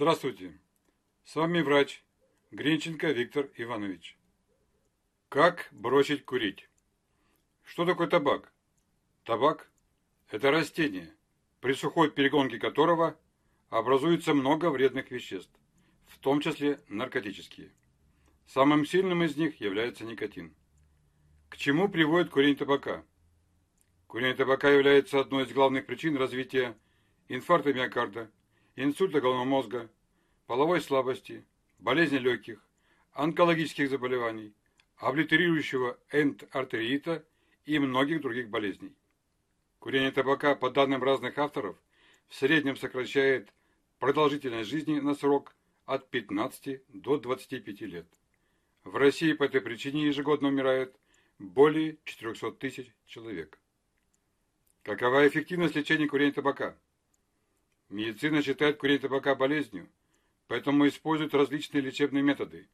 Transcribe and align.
Здравствуйте. 0.00 0.58
С 1.24 1.36
вами 1.36 1.60
врач 1.60 2.02
Гринченко 2.52 3.10
Виктор 3.10 3.50
Иванович. 3.56 4.16
Как 5.28 5.68
бросить 5.72 6.24
курить? 6.24 6.70
Что 7.64 7.84
такое 7.84 8.06
табак? 8.06 8.50
Табак– 9.24 9.70
это 10.30 10.50
растение, 10.50 11.14
при 11.60 11.74
сухой 11.74 12.10
перегонке 12.10 12.58
которого 12.58 13.20
образуется 13.68 14.32
много 14.32 14.70
вредных 14.70 15.10
веществ, 15.10 15.52
в 16.06 16.18
том 16.18 16.40
числе 16.40 16.80
наркотические. 16.88 17.70
Самым 18.46 18.86
сильным 18.86 19.22
из 19.22 19.36
них 19.36 19.60
является 19.60 20.06
никотин. 20.06 20.54
К 21.50 21.58
чему 21.58 21.90
приводит 21.90 22.30
курение 22.30 22.56
табака? 22.56 23.04
Курение 24.06 24.34
табака 24.34 24.70
является 24.70 25.20
одной 25.20 25.44
из 25.44 25.52
главных 25.52 25.84
причин 25.84 26.16
развития 26.16 26.74
инфаркта 27.28 27.74
миокарда, 27.74 28.30
инсульта 28.82 29.20
головного 29.20 29.44
мозга, 29.44 29.90
половой 30.46 30.80
слабости, 30.80 31.44
болезни 31.78 32.16
легких, 32.16 32.64
онкологических 33.12 33.90
заболеваний, 33.90 34.54
облитерирующего 34.96 35.98
эндартериита 36.10 37.24
и 37.66 37.78
многих 37.78 38.22
других 38.22 38.48
болезней. 38.48 38.94
Курение 39.78 40.12
табака, 40.12 40.54
по 40.54 40.70
данным 40.70 41.02
разных 41.02 41.36
авторов, 41.38 41.76
в 42.28 42.34
среднем 42.34 42.76
сокращает 42.76 43.52
продолжительность 43.98 44.70
жизни 44.70 44.98
на 45.00 45.14
срок 45.14 45.54
от 45.84 46.08
15 46.10 46.82
до 46.88 47.18
25 47.18 47.80
лет. 47.82 48.06
В 48.84 48.96
России 48.96 49.34
по 49.34 49.44
этой 49.44 49.60
причине 49.60 50.06
ежегодно 50.06 50.48
умирает 50.48 50.96
более 51.38 51.98
400 52.04 52.52
тысяч 52.52 52.90
человек. 53.06 53.58
Какова 54.82 55.28
эффективность 55.28 55.76
лечения 55.76 56.06
курения 56.06 56.32
табака? 56.32 56.76
Медицина 57.90 58.40
считает 58.40 58.76
курение 58.76 59.00
табака 59.00 59.34
болезнью, 59.34 59.88
поэтому 60.46 60.86
использует 60.86 61.34
различные 61.34 61.80
лечебные 61.80 62.22
методы. 62.22 62.68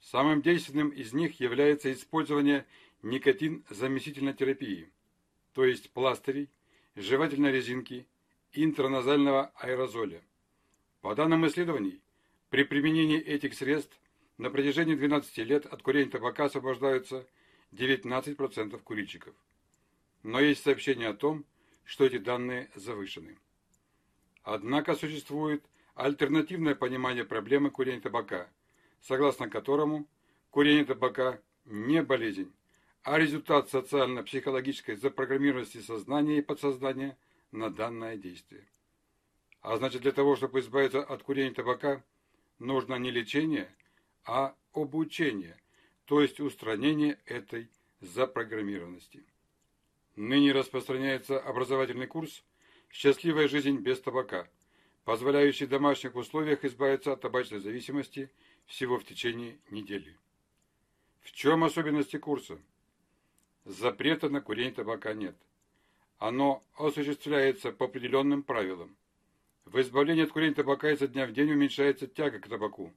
Самым 0.00 0.42
действенным 0.42 0.90
из 0.90 1.12
них 1.12 1.40
является 1.40 1.92
использование 1.92 2.64
никотин-заместительной 3.02 4.34
терапии, 4.34 4.92
то 5.54 5.64
есть 5.64 5.90
пластырей, 5.90 6.48
жевательной 6.94 7.50
резинки 7.50 8.06
интраназального 8.52 9.52
аэрозоля. 9.56 10.22
По 11.00 11.16
данным 11.16 11.44
исследований, 11.48 12.00
при 12.48 12.62
применении 12.62 13.20
этих 13.20 13.54
средств 13.54 13.98
на 14.36 14.50
протяжении 14.50 14.94
12 14.94 15.36
лет 15.38 15.66
от 15.66 15.82
курения 15.82 16.10
табака 16.10 16.44
освобождаются 16.44 17.26
19% 17.72 18.78
курильщиков. 18.84 19.34
Но 20.22 20.38
есть 20.38 20.62
сообщение 20.62 21.08
о 21.08 21.14
том, 21.14 21.44
что 21.84 22.04
эти 22.04 22.18
данные 22.18 22.70
завышены. 22.76 23.36
Однако 24.50 24.94
существует 24.94 25.62
альтернативное 25.94 26.74
понимание 26.74 27.26
проблемы 27.26 27.70
курения 27.70 28.00
табака, 28.00 28.48
согласно 29.02 29.50
которому 29.50 30.08
курение 30.48 30.86
табака 30.86 31.38
не 31.66 32.02
болезнь, 32.02 32.50
а 33.02 33.18
результат 33.18 33.68
социально-психологической 33.68 34.96
запрограммированности 34.96 35.82
сознания 35.82 36.38
и 36.38 36.40
подсознания 36.40 37.18
на 37.52 37.68
данное 37.68 38.16
действие. 38.16 38.66
А 39.60 39.76
значит, 39.76 40.00
для 40.00 40.12
того, 40.12 40.34
чтобы 40.34 40.60
избавиться 40.60 41.02
от 41.02 41.22
курения 41.22 41.52
табака, 41.52 42.02
нужно 42.58 42.94
не 42.94 43.10
лечение, 43.10 43.68
а 44.24 44.54
обучение, 44.72 45.60
то 46.06 46.22
есть 46.22 46.40
устранение 46.40 47.18
этой 47.26 47.68
запрограммированности. 48.00 49.26
Ныне 50.16 50.52
распространяется 50.52 51.38
образовательный 51.38 52.06
курс 52.06 52.42
«Счастливая 52.90 53.48
жизнь 53.48 53.78
без 53.78 54.00
табака», 54.00 54.48
позволяющий 55.04 55.64
в 55.64 55.70
домашних 55.70 56.16
условиях 56.16 56.64
избавиться 56.64 57.12
от 57.12 57.22
табачной 57.22 57.60
зависимости 57.60 58.30
всего 58.66 58.98
в 58.98 59.04
течение 59.04 59.58
недели. 59.70 60.16
В 61.22 61.32
чем 61.32 61.64
особенности 61.64 62.18
курса? 62.18 62.58
Запрета 63.64 64.28
на 64.28 64.42
курение 64.42 64.74
табака 64.74 65.14
нет. 65.14 65.34
Оно 66.18 66.62
осуществляется 66.74 67.72
по 67.72 67.86
определенным 67.86 68.42
правилам. 68.42 68.96
В 69.64 69.80
избавлении 69.80 70.24
от 70.24 70.32
курения 70.32 70.54
табака 70.54 70.90
изо 70.90 71.06
дня 71.06 71.26
в 71.26 71.32
день 71.32 71.52
уменьшается 71.52 72.06
тяга 72.06 72.38
к 72.38 72.48
табаку, 72.48 72.92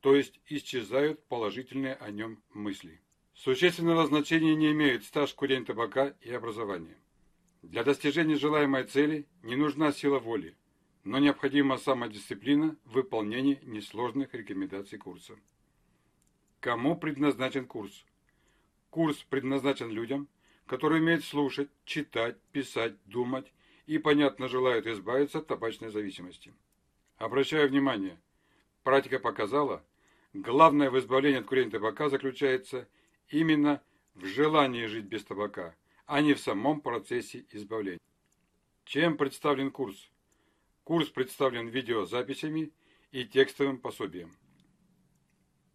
то 0.00 0.14
есть 0.14 0.40
исчезают 0.46 1.24
положительные 1.24 1.94
о 1.94 2.10
нем 2.10 2.40
мысли. 2.52 3.00
Существенного 3.34 4.06
значения 4.06 4.54
не 4.54 4.70
имеют 4.72 5.04
стаж 5.04 5.34
курения 5.34 5.64
табака 5.64 6.14
и 6.20 6.32
образование. 6.32 6.98
Для 7.62 7.82
достижения 7.82 8.36
желаемой 8.36 8.84
цели 8.84 9.26
не 9.42 9.56
нужна 9.56 9.90
сила 9.92 10.20
воли, 10.20 10.56
но 11.02 11.18
необходима 11.18 11.76
самодисциплина 11.76 12.76
в 12.84 12.92
выполнении 12.92 13.58
несложных 13.62 14.32
рекомендаций 14.32 14.96
курса. 14.96 15.34
Кому 16.60 16.96
предназначен 16.96 17.66
курс? 17.66 18.04
Курс 18.90 19.16
предназначен 19.28 19.90
людям, 19.90 20.28
которые 20.66 21.02
умеют 21.02 21.24
слушать, 21.24 21.68
читать, 21.84 22.40
писать, 22.52 22.94
думать 23.06 23.52
и, 23.86 23.98
понятно, 23.98 24.48
желают 24.48 24.86
избавиться 24.86 25.38
от 25.38 25.48
табачной 25.48 25.90
зависимости. 25.90 26.54
Обращаю 27.16 27.68
внимание, 27.68 28.20
практика 28.84 29.18
показала, 29.18 29.84
главное 30.32 30.90
в 30.90 30.98
избавлении 30.98 31.40
от 31.40 31.46
курения 31.46 31.70
табака 31.70 32.08
заключается 32.08 32.88
именно 33.28 33.82
в 34.14 34.26
желании 34.26 34.86
жить 34.86 35.06
без 35.06 35.24
табака– 35.24 35.74
а 36.08 36.22
не 36.22 36.32
в 36.32 36.40
самом 36.40 36.80
процессе 36.80 37.44
избавления. 37.50 38.00
Чем 38.84 39.18
представлен 39.18 39.70
курс? 39.70 40.10
Курс 40.82 41.10
представлен 41.10 41.68
видеозаписями 41.68 42.72
и 43.12 43.26
текстовым 43.26 43.78
пособием. 43.78 44.34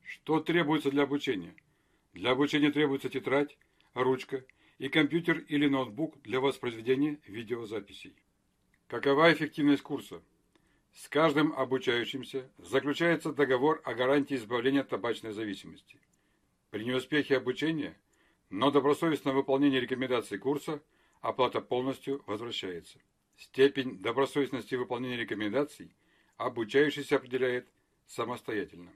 Что 0.02 0.40
требуется 0.40 0.90
для 0.90 1.04
обучения? 1.04 1.56
Для 2.14 2.32
обучения 2.32 2.72
требуется 2.72 3.10
тетрадь, 3.10 3.56
ручка 3.94 4.44
и 4.80 4.90
компьютер 4.90 5.38
или 5.38 5.68
ноутбук 5.68 6.20
для 6.24 6.40
воспроизведения 6.40 7.20
видеозаписей. 7.28 8.16
Какова 8.88 9.32
эффективность 9.32 9.84
курса? 9.84 10.24
С 10.94 11.08
каждым 11.10 11.54
обучающимся 11.54 12.50
заключается 12.58 13.34
договор 13.34 13.82
о 13.86 13.94
гарантии 13.94 14.36
избавления 14.36 14.82
от 14.82 14.90
табачной 14.90 15.32
зависимости. 15.32 16.00
При 16.72 16.86
неуспехе 16.86 17.38
обучения 17.38 17.96
но 18.54 18.70
добросовестное 18.70 19.34
выполнение 19.34 19.82
рекомендаций 19.82 20.38
курса 20.38 20.80
оплата 21.22 21.60
полностью 21.60 22.22
возвращается. 22.28 23.00
Степень 23.36 23.98
добросовестности 23.98 24.76
выполнения 24.76 25.18
рекомендаций 25.18 25.92
обучающийся 26.38 27.16
определяет 27.16 27.68
самостоятельно. 28.06 28.92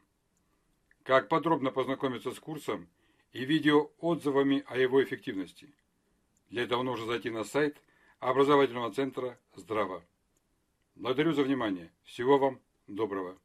Как 1.01 1.27
подробно 1.27 1.71
познакомиться 1.71 2.31
с 2.33 2.39
курсом 2.39 2.87
и 3.31 3.45
видео 3.45 3.89
отзывами 3.97 4.63
о 4.67 4.77
его 4.77 5.03
эффективности? 5.03 5.73
Для 6.51 6.61
этого 6.61 6.83
нужно 6.83 7.07
зайти 7.07 7.31
на 7.31 7.43
сайт 7.43 7.81
образовательного 8.19 8.93
центра 8.93 9.39
«Здраво». 9.55 10.05
Благодарю 10.93 11.33
за 11.33 11.41
внимание. 11.41 11.91
Всего 12.03 12.37
вам 12.37 12.59
доброго. 12.85 13.35